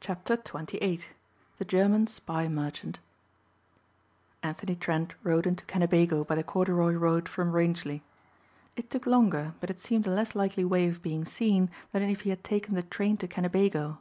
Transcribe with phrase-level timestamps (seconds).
[0.00, 1.04] CHAPTER XXVIII
[1.58, 2.98] THE GERMAN SPY MERCHANT
[4.42, 8.02] ANTHONY TRENT rode into Kennebago by the corduroy road from Rangely.
[8.74, 12.22] It took longer but it seemed a less likely way of being seen than if
[12.22, 14.00] he had taken the train to Kennebago.